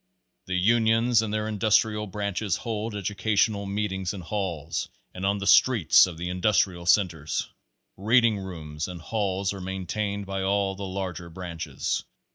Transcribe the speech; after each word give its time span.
The 0.47 0.55
Unions 0.57 1.21
and 1.21 1.31
their 1.31 1.47
Industrial 1.47 2.07
Branches 2.07 2.55
hold 2.57 2.95
edu 2.95 3.15
cational 3.15 3.67
meetings 3.69 4.15
in 4.15 4.21
halls 4.21 4.89
and 5.13 5.27
on 5.27 5.37
the 5.37 5.45
streets 5.45 6.07
of 6.07 6.17
the 6.17 6.27
in 6.27 6.41
dustrial 6.41 6.87
centers. 6.87 7.49
Reading 7.97 8.39
rooms 8.39 8.87
and 8.87 8.99
halls 8.99 9.53
are 9.53 9.61
main 9.61 9.85
tained 9.85 10.25
by 10.25 10.41
all 10.41 10.73
the 10.73 10.87
larger 10.87 11.29
Branches. 11.29 12.03